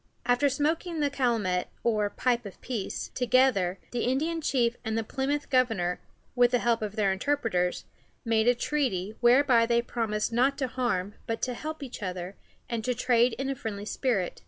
[0.25, 5.51] After smoking the calumet, or "pipe of peace," together, the Indian chief and the Plymouth
[5.51, 5.99] governor
[6.33, 7.85] with the help of their interpreters
[8.25, 12.35] made a treaty, whereby they promised not to harm but to help each other,
[12.67, 14.39] and to trade in a friendly spirit.